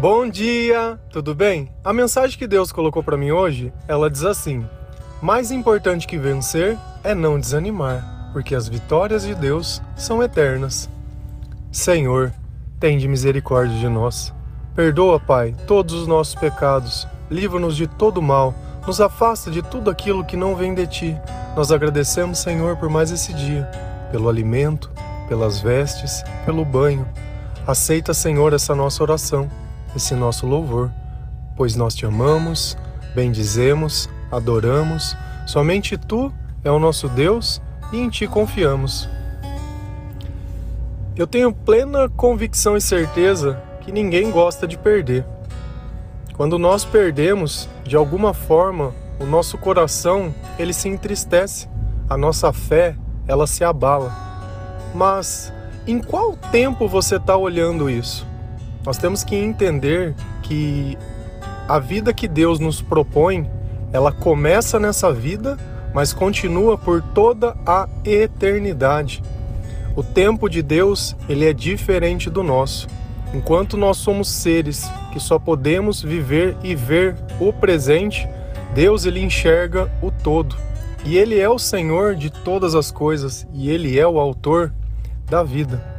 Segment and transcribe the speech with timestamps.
[0.00, 1.70] Bom dia, tudo bem?
[1.84, 4.66] A mensagem que Deus colocou para mim hoje, ela diz assim:
[5.20, 10.88] Mais importante que vencer é não desanimar, porque as vitórias de Deus são eternas.
[11.70, 12.32] Senhor,
[12.78, 14.32] tende misericórdia de nós.
[14.74, 17.06] Perdoa, Pai, todos os nossos pecados.
[17.30, 18.54] Livra-nos de todo mal.
[18.86, 21.16] Nos afasta de tudo aquilo que não vem de ti.
[21.54, 23.70] Nós agradecemos, Senhor, por mais esse dia,
[24.10, 24.90] pelo alimento,
[25.28, 27.06] pelas vestes, pelo banho.
[27.66, 29.46] Aceita, Senhor, essa nossa oração
[29.94, 30.90] esse nosso louvor,
[31.56, 32.76] pois nós te amamos,
[33.14, 36.32] bendizemos, adoramos, somente tu
[36.64, 37.60] é o nosso Deus
[37.92, 39.08] e em ti confiamos.
[41.16, 45.26] Eu tenho plena convicção e certeza que ninguém gosta de perder.
[46.34, 51.68] Quando nós perdemos, de alguma forma, o nosso coração ele se entristece,
[52.08, 52.96] a nossa fé
[53.28, 54.10] ela se abala.
[54.94, 55.52] Mas
[55.86, 58.26] em qual tempo você está olhando isso?
[58.84, 60.96] Nós temos que entender que
[61.68, 63.48] a vida que Deus nos propõe,
[63.92, 65.56] ela começa nessa vida,
[65.94, 69.22] mas continua por toda a eternidade.
[69.94, 72.88] O tempo de Deus, ele é diferente do nosso.
[73.34, 78.28] Enquanto nós somos seres que só podemos viver e ver o presente,
[78.74, 80.56] Deus ele enxerga o todo.
[81.04, 84.72] E ele é o Senhor de todas as coisas e ele é o autor
[85.26, 85.89] da vida.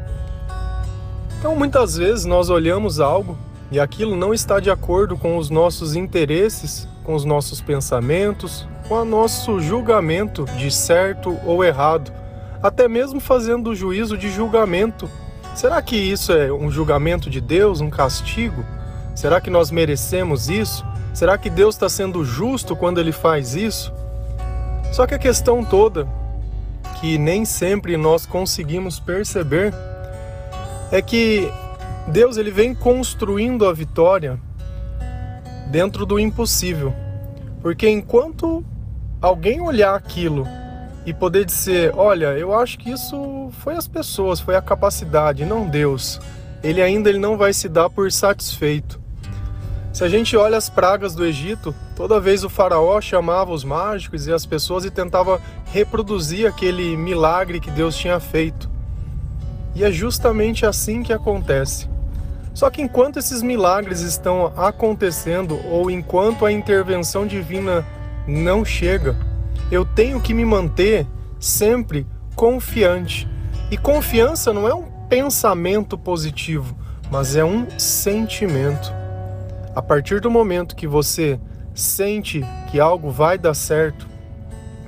[1.42, 3.36] Então, muitas vezes nós olhamos algo
[3.72, 8.94] e aquilo não está de acordo com os nossos interesses, com os nossos pensamentos, com
[8.94, 12.14] o nosso julgamento de certo ou errado,
[12.62, 15.10] até mesmo fazendo o juízo de julgamento.
[15.56, 18.64] Será que isso é um julgamento de Deus, um castigo?
[19.16, 20.86] Será que nós merecemos isso?
[21.12, 23.92] Será que Deus está sendo justo quando ele faz isso?
[24.94, 26.08] Só que a questão toda,
[27.00, 29.74] que nem sempre nós conseguimos perceber,
[30.92, 31.52] é que
[32.08, 34.40] Deus ele vem construindo a vitória
[35.68, 36.94] dentro do impossível.
[37.62, 38.66] Porque enquanto
[39.22, 40.48] alguém olhar aquilo
[41.06, 45.68] e poder dizer, olha, eu acho que isso foi as pessoas, foi a capacidade, não
[45.68, 46.20] Deus.
[46.64, 49.00] Ele ainda ele não vai se dar por satisfeito.
[49.94, 54.26] Se a gente olha as pragas do Egito, toda vez o faraó chamava os mágicos
[54.26, 58.71] e as pessoas e tentava reproduzir aquele milagre que Deus tinha feito.
[59.74, 61.90] E é justamente assim que acontece.
[62.54, 67.86] Só que enquanto esses milagres estão acontecendo ou enquanto a intervenção divina
[68.28, 69.16] não chega,
[69.72, 71.08] eu tenho que me manter
[71.40, 72.06] sempre
[72.36, 73.28] confiante.
[73.70, 76.76] E confiança não é um pensamento positivo,
[77.10, 78.94] mas é um sentimento.
[79.74, 81.40] A partir do momento que você
[81.74, 84.08] sente que algo vai dar certo,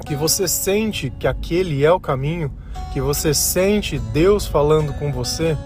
[0.06, 2.52] que você sente que aquele é o caminho,
[2.94, 5.58] que você sente Deus falando com você,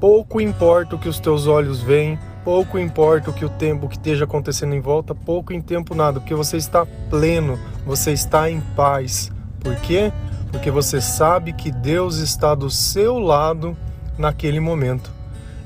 [0.00, 3.96] pouco importa o que os teus olhos veem, pouco importa o que o tempo que
[3.96, 8.60] esteja acontecendo em volta, pouco em tempo nada, porque você está pleno, você está em
[8.74, 9.30] paz.
[9.60, 10.12] Por quê?
[10.50, 13.76] Porque você sabe que Deus está do seu lado
[14.18, 15.12] naquele momento.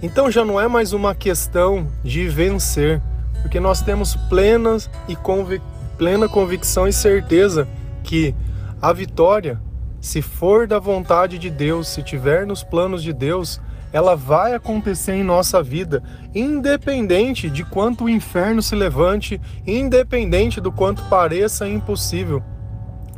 [0.03, 3.01] Então já não é mais uma questão de vencer,
[3.41, 5.63] porque nós temos plenas e convic
[5.97, 7.67] plena convicção e certeza
[8.03, 8.35] que
[8.81, 9.61] a vitória
[10.00, 13.61] se for da vontade de Deus, se tiver nos planos de Deus,
[13.93, 16.03] ela vai acontecer em nossa vida,
[16.34, 22.43] independente de quanto o inferno se levante, independente do quanto pareça impossível.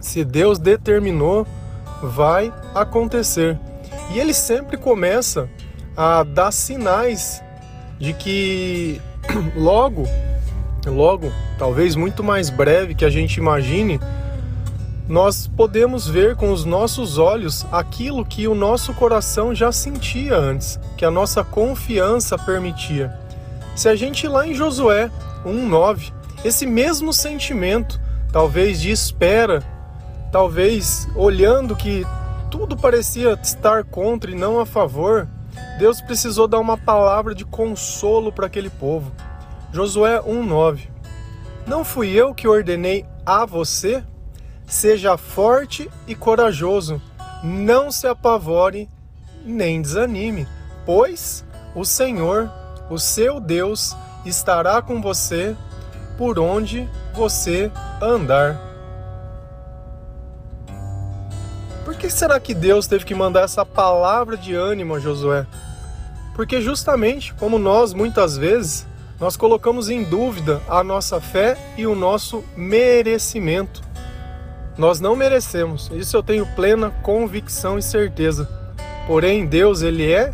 [0.00, 1.46] Se Deus determinou,
[2.02, 3.58] vai acontecer.
[4.12, 5.48] E ele sempre começa
[5.96, 7.42] a dar sinais
[7.98, 9.00] de que
[9.54, 10.04] logo,
[10.86, 14.00] logo, talvez muito mais breve que a gente imagine,
[15.08, 20.78] nós podemos ver com os nossos olhos aquilo que o nosso coração já sentia antes,
[20.96, 23.12] que a nossa confiança permitia.
[23.74, 25.10] Se a gente lá em Josué
[25.44, 26.12] 1:9,
[26.44, 28.00] esse mesmo sentimento,
[28.32, 29.62] talvez de espera,
[30.30, 32.06] talvez olhando que
[32.50, 35.26] tudo parecia estar contra e não a favor,
[35.78, 39.10] Deus precisou dar uma palavra de consolo para aquele povo.
[39.72, 40.88] Josué 1:9.
[41.66, 44.02] Não fui eu que ordenei a você?
[44.66, 47.00] Seja forte e corajoso,
[47.42, 48.88] não se apavore
[49.44, 50.46] nem desanime,
[50.86, 51.44] pois
[51.74, 52.50] o Senhor,
[52.88, 55.56] o seu Deus, estará com você
[56.16, 57.70] por onde você
[58.00, 58.60] andar.
[61.84, 65.46] Por que será que Deus teve que mandar essa palavra de ânimo a Josué?
[66.34, 68.86] Porque justamente como nós muitas vezes
[69.20, 73.81] nós colocamos em dúvida a nossa fé e o nosso merecimento.
[74.82, 78.48] Nós não merecemos, isso eu tenho plena convicção e certeza.
[79.06, 80.32] Porém, Deus, ele é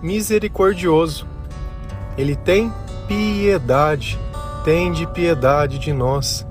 [0.00, 1.26] misericordioso
[2.16, 2.72] Ele tem
[3.08, 4.16] piedade,
[4.64, 6.46] tem de piedade de nós.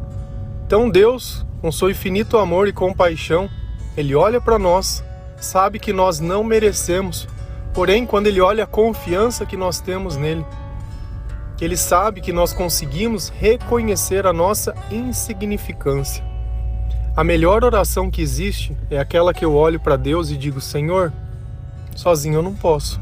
[0.66, 3.50] Então Deus, com seu infinito amor e compaixão,
[3.96, 5.02] ele olha para nós,
[5.38, 7.26] sabe que nós não merecemos,
[7.74, 10.46] porém quando ele olha a confiança que nós temos nele,
[11.62, 16.29] ele sabe que nós conseguimos reconhecer a nossa insignificância.
[17.19, 21.12] A melhor oração que existe é aquela que eu olho para Deus e digo: Senhor,
[21.94, 22.98] sozinho eu não posso.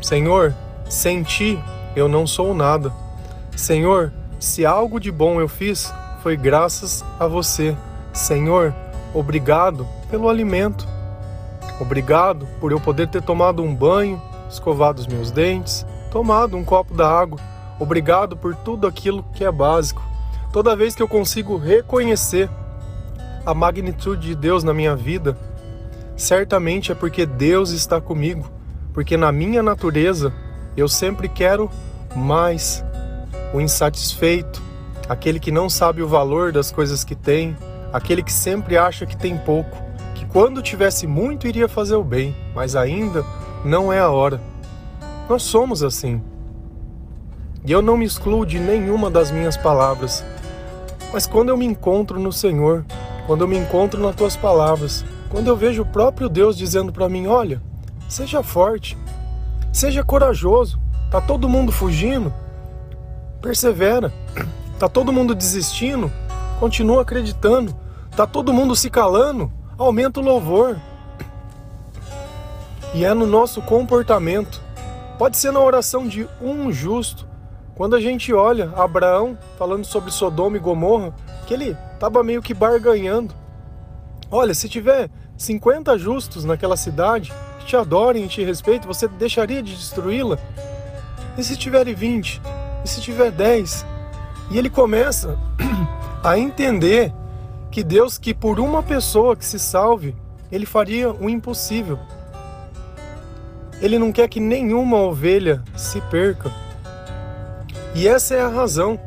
[0.00, 0.54] Senhor,
[0.88, 1.62] sem ti
[1.94, 2.90] eu não sou nada.
[3.54, 7.76] Senhor, se algo de bom eu fiz, foi graças a você.
[8.10, 8.74] Senhor,
[9.12, 10.88] obrigado pelo alimento.
[11.78, 14.18] Obrigado por eu poder ter tomado um banho,
[14.48, 17.38] escovado os meus dentes, tomado um copo da água.
[17.78, 20.02] Obrigado por tudo aquilo que é básico.
[20.54, 22.48] Toda vez que eu consigo reconhecer
[23.44, 25.36] a magnitude de Deus na minha vida,
[26.16, 28.50] certamente é porque Deus está comigo,
[28.92, 30.32] porque na minha natureza
[30.76, 31.70] eu sempre quero
[32.14, 32.84] mais.
[33.52, 34.62] O insatisfeito,
[35.08, 37.56] aquele que não sabe o valor das coisas que tem,
[37.92, 39.76] aquele que sempre acha que tem pouco,
[40.14, 43.24] que quando tivesse muito iria fazer o bem, mas ainda
[43.64, 44.40] não é a hora.
[45.28, 46.22] Nós somos assim.
[47.64, 50.24] E eu não me excluo de nenhuma das minhas palavras.
[51.12, 52.84] Mas quando eu me encontro no Senhor,
[53.30, 57.08] quando eu me encontro nas tuas palavras, quando eu vejo o próprio Deus dizendo para
[57.08, 57.62] mim: olha,
[58.08, 58.98] seja forte,
[59.72, 60.80] seja corajoso,
[61.12, 62.34] tá todo mundo fugindo,
[63.40, 64.12] persevera,
[64.80, 66.10] tá todo mundo desistindo,
[66.58, 67.72] continua acreditando,
[68.16, 70.76] tá todo mundo se calando, aumenta o louvor.
[72.92, 74.60] E é no nosso comportamento,
[75.16, 77.28] pode ser na oração de um justo,
[77.74, 81.14] quando a gente olha Abraão falando sobre Sodoma e Gomorra,
[81.46, 83.34] que ele estava meio que barganhando.
[84.30, 89.62] Olha, se tiver 50 justos naquela cidade que te adorem e te respeitem, você deixaria
[89.62, 90.38] de destruí-la?
[91.36, 92.40] E se tiver 20?
[92.84, 93.86] E se tiver 10?
[94.50, 95.38] E ele começa
[96.22, 97.12] a entender
[97.70, 100.14] que Deus, que por uma pessoa que se salve,
[100.50, 101.98] ele faria o impossível.
[103.80, 106.52] Ele não quer que nenhuma ovelha se perca.
[107.94, 108.98] E essa é a razão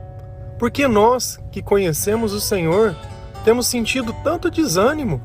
[0.59, 2.95] porque nós que conhecemos o Senhor
[3.43, 5.21] temos sentido tanto desânimo.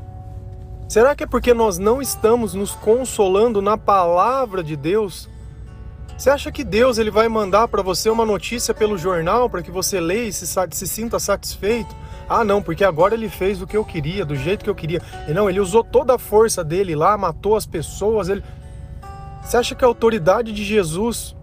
[0.88, 5.28] Será que é porque nós não estamos nos consolando na palavra de Deus?
[6.16, 9.70] Você acha que Deus ele vai mandar para você uma notícia pelo jornal para que
[9.70, 11.94] você leia e se, se sinta satisfeito?
[12.28, 15.00] Ah, não, porque agora ele fez o que eu queria, do jeito que eu queria.
[15.28, 18.28] E não, ele usou toda a força dele lá, matou as pessoas.
[18.28, 18.42] Ele...
[19.42, 21.36] Você acha que a autoridade de Jesus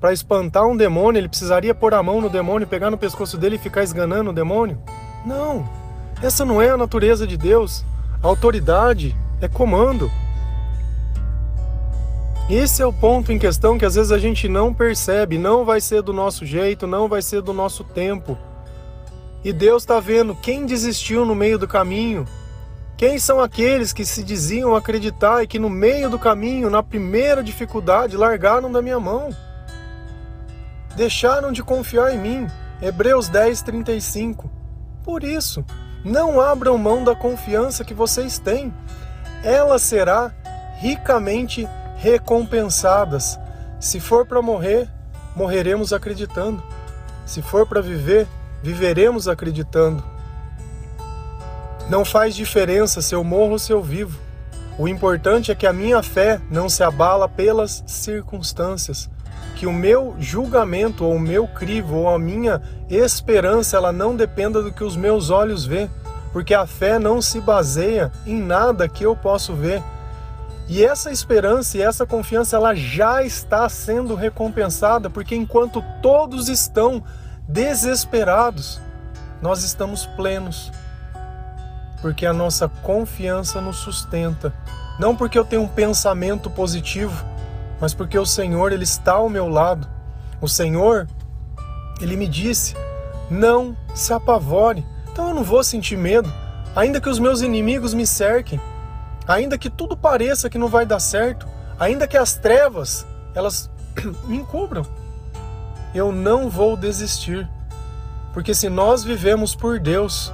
[0.00, 3.56] para espantar um demônio, ele precisaria pôr a mão no demônio, pegar no pescoço dele
[3.56, 4.78] e ficar esganando o demônio?
[5.26, 5.68] Não.
[6.22, 7.84] Essa não é a natureza de Deus.
[8.22, 10.10] A autoridade é comando.
[12.48, 15.80] Esse é o ponto em questão que às vezes a gente não percebe, não vai
[15.80, 18.36] ser do nosso jeito, não vai ser do nosso tempo.
[19.44, 22.26] E Deus está vendo quem desistiu no meio do caminho.
[22.96, 27.42] Quem são aqueles que se diziam acreditar e que no meio do caminho, na primeira
[27.42, 29.30] dificuldade, largaram da minha mão?
[31.00, 32.46] Deixaram de confiar em mim.
[32.82, 34.50] Hebreus 10, 35.
[35.02, 35.64] Por isso,
[36.04, 38.70] não abram mão da confiança que vocês têm.
[39.42, 40.30] Ela será
[40.76, 41.66] ricamente
[41.96, 43.40] recompensadas.
[43.80, 44.90] Se for para morrer,
[45.34, 46.62] morreremos acreditando.
[47.24, 48.28] Se for para viver,
[48.62, 50.04] viveremos acreditando.
[51.88, 54.20] Não faz diferença se eu morro ou se eu vivo.
[54.76, 59.08] O importante é que a minha fé não se abala pelas circunstâncias
[59.56, 64.62] que o meu julgamento ou o meu crivo ou a minha esperança ela não dependa
[64.62, 65.88] do que os meus olhos vê,
[66.32, 69.82] porque a fé não se baseia em nada que eu posso ver.
[70.68, 77.02] E essa esperança e essa confiança ela já está sendo recompensada, porque enquanto todos estão
[77.48, 78.80] desesperados,
[79.42, 80.70] nós estamos plenos.
[82.00, 84.54] Porque a nossa confiança nos sustenta,
[84.98, 87.26] não porque eu tenho um pensamento positivo,
[87.80, 89.88] mas porque o Senhor ele está ao meu lado.
[90.40, 91.08] O Senhor,
[92.00, 92.74] ele me disse:
[93.30, 94.86] "Não se apavore".
[95.12, 96.32] Então eu não vou sentir medo,
[96.74, 98.60] ainda que os meus inimigos me cerquem,
[99.26, 103.70] ainda que tudo pareça que não vai dar certo, ainda que as trevas elas
[104.26, 104.84] me encubram.
[105.94, 107.48] Eu não vou desistir.
[108.32, 110.32] Porque se nós vivemos por Deus,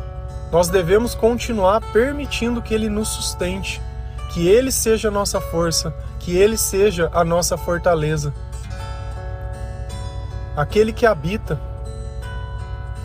[0.52, 3.80] nós devemos continuar permitindo que ele nos sustente,
[4.30, 5.94] que ele seja a nossa força,
[6.26, 8.34] que Ele seja a nossa fortaleza.
[10.56, 11.56] Aquele que habita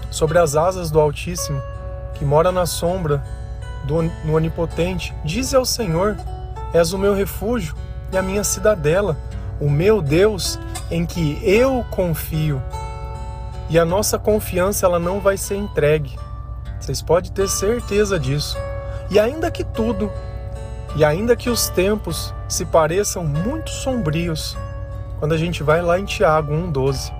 [0.10, 1.62] sobre as asas do Altíssimo,
[2.16, 3.24] que mora na sombra
[3.84, 6.18] do no Onipotente, diz ao Senhor:
[6.74, 7.75] És o meu refúgio
[8.12, 9.16] e a minha cidadela,
[9.60, 10.58] o meu Deus,
[10.90, 12.60] em que eu confio.
[13.70, 16.18] E a nossa confiança ela não vai ser entregue.
[16.80, 18.58] Vocês podem ter certeza disso.
[19.12, 20.12] E ainda que tudo,
[20.96, 24.58] e ainda que os tempos se pareçam muito sombrios,
[25.20, 27.13] quando a gente vai lá em Tiago 1,12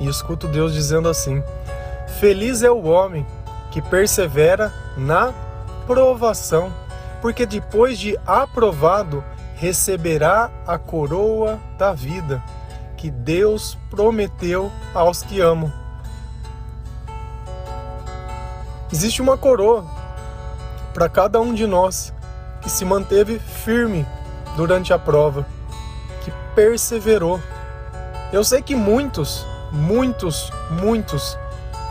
[0.00, 1.42] e escuta Deus dizendo assim:
[2.18, 3.26] Feliz é o homem
[3.70, 5.34] que persevera na
[5.86, 6.72] provação,
[7.20, 9.22] porque depois de aprovado
[9.56, 12.42] receberá a coroa da vida
[12.96, 15.70] que Deus prometeu aos que amam.
[18.90, 19.84] Existe uma coroa
[20.94, 22.14] para cada um de nós
[22.62, 24.06] que se manteve firme
[24.58, 25.46] durante a prova,
[26.24, 27.40] que perseverou.
[28.32, 31.38] Eu sei que muitos, muitos, muitos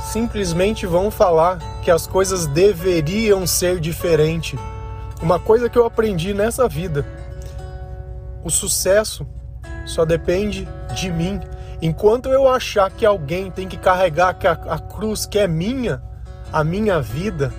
[0.01, 4.59] simplesmente vão falar que as coisas deveriam ser diferentes.
[5.21, 7.05] Uma coisa que eu aprendi nessa vida:
[8.43, 9.25] o sucesso
[9.85, 11.39] só depende de mim.
[11.81, 16.03] Enquanto eu achar que alguém tem que carregar a, a cruz que é minha,
[16.51, 17.53] a minha vida,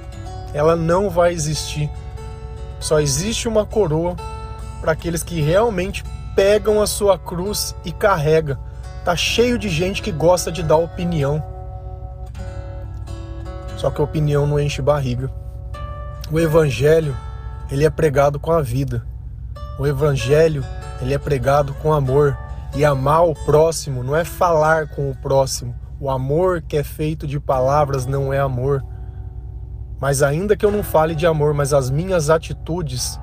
[0.52, 1.90] ela não vai existir.
[2.78, 4.14] Só existe uma coroa
[4.80, 6.04] para aqueles que realmente
[6.34, 8.58] pegam a sua cruz e carrega.
[9.04, 11.42] Tá cheio de gente que gosta de dar opinião.
[13.76, 15.30] Só que a opinião não enche barriga.
[16.30, 17.16] O evangelho,
[17.70, 19.04] ele é pregado com a vida.
[19.78, 20.64] O evangelho,
[21.00, 22.36] ele é pregado com amor.
[22.74, 25.74] E amar o próximo não é falar com o próximo.
[25.98, 28.84] O amor que é feito de palavras não é amor.
[30.00, 33.18] Mas ainda que eu não fale de amor, mas as minhas atitudes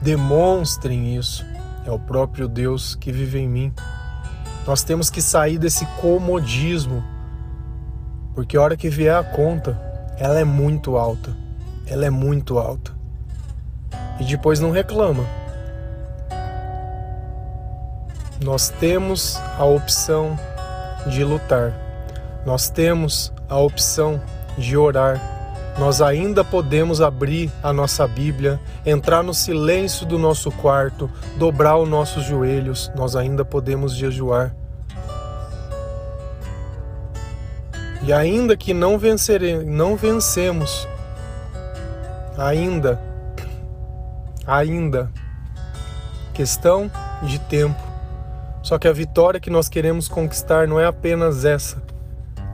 [0.00, 1.44] demonstrem isso.
[1.84, 3.72] É o próprio Deus que vive em mim.
[4.66, 7.04] Nós temos que sair desse comodismo,
[8.34, 9.80] porque a hora que vier a conta,
[10.18, 11.36] ela é muito alta.
[11.86, 12.92] Ela é muito alta.
[14.18, 15.24] E depois não reclama.
[18.42, 20.36] Nós temos a opção
[21.06, 21.72] de lutar.
[22.44, 24.20] Nós temos a opção
[24.58, 25.35] de orar
[25.78, 31.88] nós ainda podemos abrir a nossa Bíblia, entrar no silêncio do nosso quarto, dobrar os
[31.88, 34.54] nossos joelhos, nós ainda podemos jejuar.
[38.02, 40.88] E ainda que não, vencere, não vencemos,
[42.38, 43.00] ainda,
[44.46, 45.10] ainda,
[46.32, 46.90] questão
[47.22, 47.82] de tempo.
[48.62, 51.82] Só que a vitória que nós queremos conquistar não é apenas essa,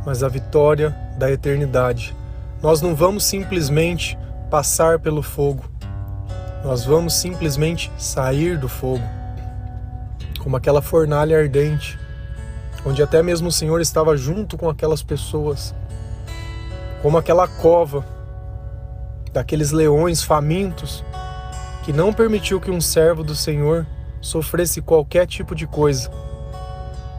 [0.04, 2.16] mas a vitória da eternidade
[2.62, 4.16] nós não vamos simplesmente
[4.48, 5.64] passar pelo fogo,
[6.64, 9.02] nós vamos simplesmente sair do fogo,
[10.38, 11.98] como aquela fornalha ardente,
[12.86, 15.74] onde até mesmo o Senhor estava junto com aquelas pessoas,
[17.02, 18.04] como aquela cova
[19.32, 21.04] daqueles leões famintos
[21.82, 23.84] que não permitiu que um servo do Senhor
[24.20, 26.08] sofresse qualquer tipo de coisa.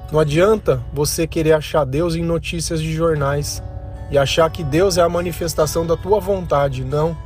[0.09, 3.61] Não adianta você querer achar Deus em notícias de jornais
[4.09, 6.83] e achar que Deus é a manifestação da tua vontade.
[6.83, 7.17] Não.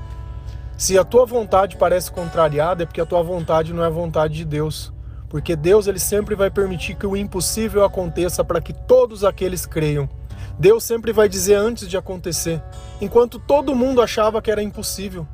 [0.77, 4.35] Se a tua vontade parece contrariada, é porque a tua vontade não é a vontade
[4.35, 4.93] de Deus.
[5.29, 10.07] Porque Deus ele sempre vai permitir que o impossível aconteça para que todos aqueles creiam.
[10.59, 12.61] Deus sempre vai dizer antes de acontecer,
[12.99, 15.27] enquanto todo mundo achava que era impossível.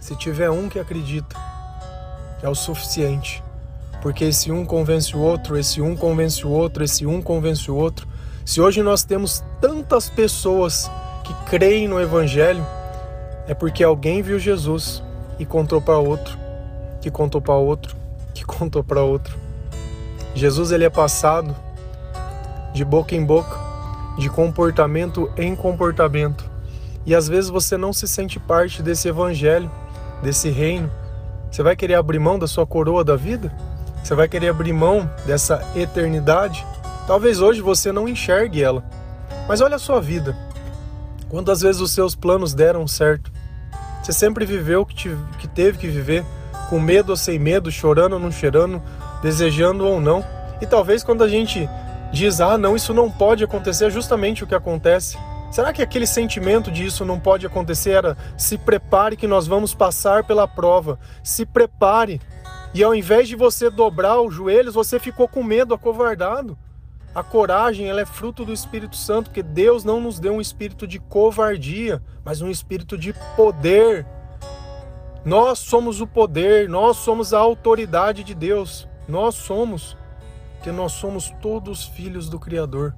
[0.00, 1.36] Se tiver um que acredita,
[2.42, 3.42] é o suficiente.
[4.02, 7.76] Porque esse um convence o outro, esse um convence o outro, esse um convence o
[7.76, 8.06] outro,
[8.44, 10.90] se hoje nós temos tantas pessoas
[11.24, 12.64] que creem no Evangelho,
[13.48, 15.02] é porque alguém viu Jesus
[15.38, 16.38] e contou para outro,
[17.00, 17.96] que contou para outro,
[18.34, 19.36] que contou para outro.
[20.34, 21.56] Jesus ele é passado
[22.74, 23.56] de boca em boca,
[24.18, 26.44] de comportamento em comportamento.
[27.06, 29.70] E às vezes você não se sente parte desse evangelho,
[30.22, 30.90] desse reino.
[31.50, 33.54] Você vai querer abrir mão da sua coroa da vida?
[34.02, 36.66] Você vai querer abrir mão dessa eternidade?
[37.06, 38.82] Talvez hoje você não enxergue ela,
[39.46, 40.36] mas olha a sua vida.
[41.28, 43.30] Quantas vezes os seus planos deram certo?
[44.02, 46.24] Você sempre viveu o que, que teve que viver,
[46.70, 48.82] com medo ou sem medo, chorando ou não cheirando,
[49.22, 50.24] desejando ou não.
[50.60, 51.68] E talvez quando a gente
[52.12, 55.18] diz, ah, não, isso não pode acontecer, é justamente o que acontece.
[55.50, 59.74] Será que aquele sentimento de isso não pode acontecer era se prepare que nós vamos
[59.74, 62.20] passar pela prova, se prepare.
[62.72, 66.58] E ao invés de você dobrar os joelhos, você ficou com medo, acovardado.
[67.14, 70.84] A coragem ela é fruto do Espírito Santo, porque Deus não nos deu um espírito
[70.84, 74.04] de covardia, mas um espírito de poder.
[75.24, 78.88] Nós somos o poder, nós somos a autoridade de Deus.
[79.06, 79.96] Nós somos,
[80.60, 82.96] que nós somos todos filhos do Criador.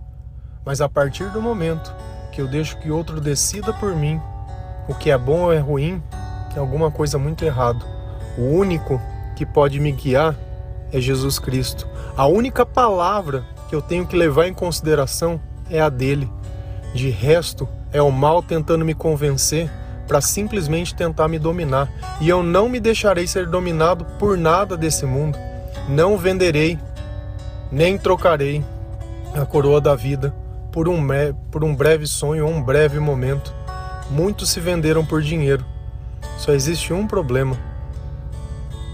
[0.65, 1.95] Mas a partir do momento
[2.33, 4.19] que eu deixo que outro decida por mim,
[4.89, 6.03] o que é bom ou é ruim,
[6.49, 7.85] tem alguma coisa muito errado.
[8.39, 8.99] O único
[9.37, 10.35] que pode me guiar
[10.91, 11.87] é Jesus Cristo.
[12.17, 16.31] A única palavra que eu tenho que levar em consideração é a dele.
[16.95, 19.71] De resto, é o mal tentando me convencer
[20.07, 21.89] para simplesmente tentar me dominar.
[22.21, 25.39] E eu não me deixarei ser dominado por nada desse mundo.
[25.89, 26.79] Não venderei,
[27.71, 28.65] nem trocarei
[29.35, 30.35] a coroa da vida
[30.73, 31.07] por um,
[31.51, 33.55] por um breve sonho ou um breve momento.
[34.11, 35.65] Muitos se venderam por dinheiro.
[36.39, 37.57] Só existe um problema.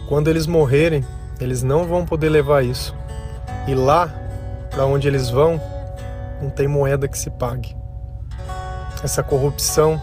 [0.08, 1.04] Quando eles morrerem,
[1.40, 2.94] eles não vão poder levar isso.
[3.66, 4.12] E lá,
[4.72, 5.60] para onde eles vão,
[6.40, 7.76] não tem moeda que se pague.
[9.04, 10.00] Essa corrupção,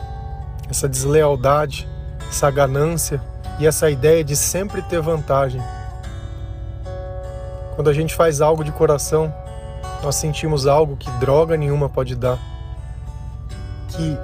[0.69, 1.89] essa deslealdade,
[2.29, 3.19] essa ganância
[3.59, 5.61] e essa ideia de sempre ter vantagem.
[7.75, 9.33] Quando a gente faz algo de coração,
[10.03, 12.37] nós sentimos algo que droga nenhuma pode dar,
[13.89, 14.17] que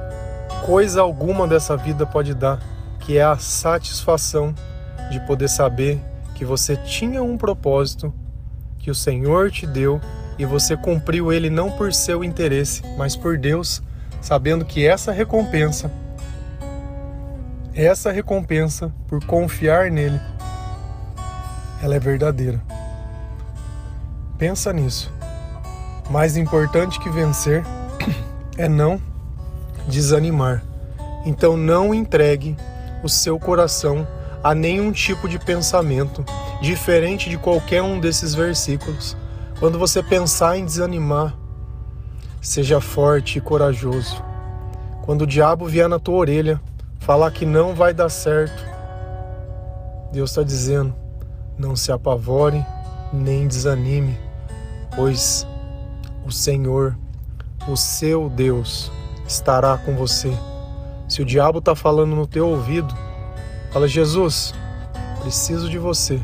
[0.65, 2.59] coisa alguma dessa vida pode dar,
[2.99, 4.53] que é a satisfação
[5.09, 5.99] de poder saber
[6.35, 8.13] que você tinha um propósito
[8.77, 9.99] que o Senhor te deu
[10.37, 13.81] e você cumpriu ele não por seu interesse, mas por Deus,
[14.21, 15.91] sabendo que essa recompensa,
[17.73, 20.19] essa recompensa por confiar nele,
[21.81, 22.61] ela é verdadeira.
[24.37, 25.13] Pensa nisso.
[26.09, 27.63] Mais importante que vencer
[28.57, 29.01] é não
[29.87, 30.63] desanimar.
[31.25, 32.55] Então não entregue
[33.03, 34.07] o seu coração
[34.43, 36.23] a nenhum tipo de pensamento
[36.61, 39.17] diferente de qualquer um desses versículos.
[39.59, 41.33] Quando você pensar em desanimar,
[42.41, 44.21] seja forte e corajoso.
[45.01, 46.61] Quando o diabo vier na tua orelha
[46.99, 48.65] falar que não vai dar certo,
[50.11, 50.93] Deus está dizendo:
[51.57, 52.65] não se apavore
[53.13, 54.17] nem desanime,
[54.95, 55.47] pois
[56.25, 56.97] o Senhor,
[57.67, 58.91] o seu Deus,
[59.27, 60.31] estará com você.
[61.07, 62.93] Se o diabo está falando no teu ouvido,
[63.71, 64.53] fala: Jesus,
[65.21, 66.19] preciso de você.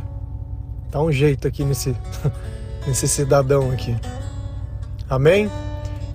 [0.89, 1.95] Dá um jeito aqui nesse,
[2.85, 3.95] nesse cidadão aqui.
[5.09, 5.49] Amém?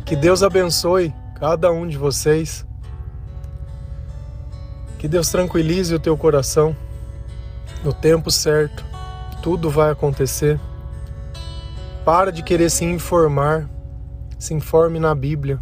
[0.05, 2.67] Que Deus abençoe cada um de vocês.
[4.99, 6.77] Que Deus tranquilize o teu coração.
[7.85, 8.85] No tempo certo,
[9.43, 10.59] tudo vai acontecer.
[12.05, 13.69] Para de querer se informar
[14.39, 15.61] se informe na Bíblia,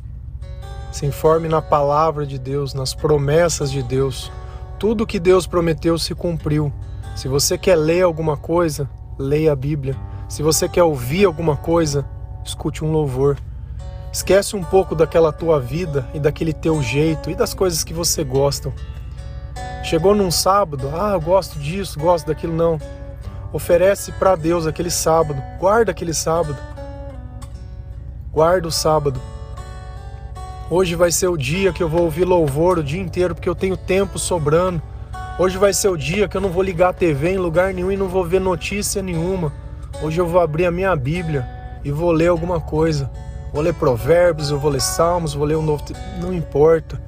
[0.91, 4.33] se informe na palavra de Deus, nas promessas de Deus.
[4.79, 6.73] Tudo que Deus prometeu se cumpriu.
[7.17, 9.97] Se você quer ler alguma coisa, leia a Bíblia.
[10.29, 12.05] Se você quer ouvir alguma coisa,
[12.45, 13.37] escute um louvor.
[14.13, 18.23] Esquece um pouco daquela tua vida e daquele teu jeito e das coisas que você
[18.23, 18.73] gosta.
[19.85, 22.79] Chegou num sábado, ah, eu gosto disso, gosto daquilo, não.
[23.53, 26.57] Oferece para Deus aquele sábado, guarda aquele sábado
[28.35, 29.21] Guarda o sábado.
[30.69, 33.55] Hoje vai ser o dia que eu vou ouvir louvor o dia inteiro porque eu
[33.55, 34.83] tenho tempo sobrando.
[35.39, 37.93] Hoje vai ser o dia que eu não vou ligar a TV em lugar nenhum
[37.93, 39.53] e não vou ver notícia nenhuma.
[40.03, 41.49] Hoje eu vou abrir a minha Bíblia
[41.85, 43.11] e vou ler alguma coisa.
[43.53, 45.85] Vou ler Provérbios, eu vou ler Salmos, vou ler um novo.
[46.21, 47.01] Não importa.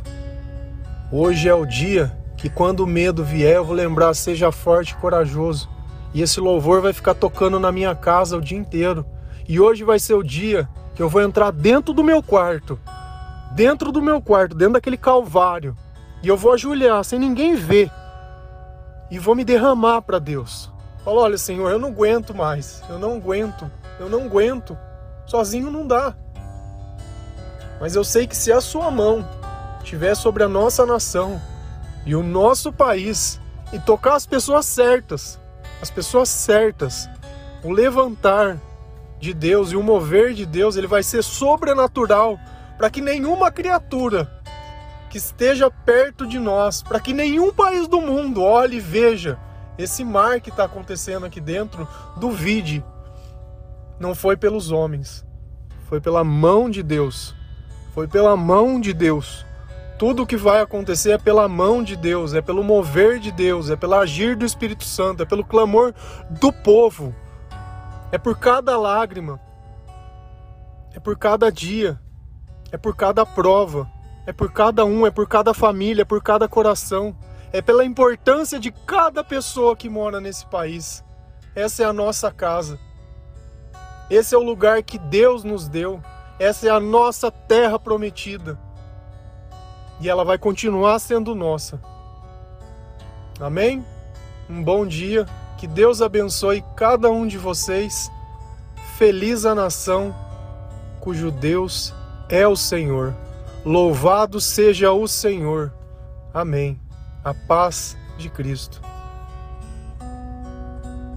[1.11, 4.97] Hoje é o dia que quando o medo vier, eu vou lembrar: seja forte e
[4.97, 5.69] corajoso.
[6.15, 9.05] E esse louvor vai ficar tocando na minha casa o dia inteiro.
[9.49, 12.79] E hoje vai ser o dia que eu vou entrar dentro do meu quarto,
[13.53, 15.77] dentro do meu quarto, dentro daquele calvário,
[16.23, 17.91] e eu vou ajoelhar sem ninguém ver
[19.11, 20.73] e vou me derramar para Deus.
[21.07, 24.77] Falo, olha, Senhor, eu não aguento mais, eu não aguento, eu não aguento,
[25.25, 26.17] sozinho não dá.
[27.81, 29.25] Mas eu sei que se a sua mão
[29.79, 31.41] estiver sobre a nossa nação
[32.05, 33.41] e o nosso país
[33.73, 35.39] e tocar as pessoas certas,
[35.81, 37.09] as pessoas certas,
[37.63, 38.61] o levantar
[39.21, 42.37] de Deus e o mover de Deus, ele vai ser sobrenatural
[42.77, 44.29] para que nenhuma criatura
[45.09, 49.39] que esteja perto de nós, para que nenhum país do mundo olhe e veja
[49.79, 51.87] esse mar que está acontecendo aqui dentro,
[52.17, 52.85] duvide.
[53.99, 55.25] Não foi pelos homens,
[55.89, 57.35] foi pela mão de Deus.
[57.97, 59.47] Foi pela mão de Deus.
[59.99, 63.71] Tudo o que vai acontecer é pela mão de Deus, é pelo mover de Deus,
[63.71, 65.95] é pelo agir do Espírito Santo, é pelo clamor
[66.29, 67.15] do povo.
[68.13, 69.41] É por cada lágrima,
[70.95, 71.99] é por cada dia,
[72.71, 73.91] é por cada prova,
[74.27, 77.17] é por cada um, é por cada família, é por cada coração,
[77.57, 81.03] é pela importância de cada pessoa que mora nesse país.
[81.55, 82.79] Essa é a nossa casa.
[84.11, 86.03] Esse é o lugar que Deus nos deu.
[86.39, 88.59] Essa é a nossa terra prometida.
[90.03, 91.81] E ela vai continuar sendo nossa.
[93.41, 93.83] Amém?
[94.51, 95.25] Um bom dia.
[95.57, 98.11] Que Deus abençoe cada um de vocês.
[98.99, 100.15] Feliz a nação
[101.01, 101.95] cujo Deus
[102.29, 103.15] é o Senhor.
[103.65, 105.73] Louvado seja o Senhor.
[106.35, 106.86] Amém.
[107.27, 108.81] A paz de Cristo.